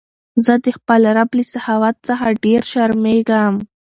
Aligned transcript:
زه 0.45 0.53
د 0.63 0.65
خپل 0.77 1.01
رب 1.17 1.29
له 1.37 1.43
سخاوت 1.53 1.95
څخه 2.07 2.37
ډېر 2.43 2.61
شرمېږم. 2.71 3.53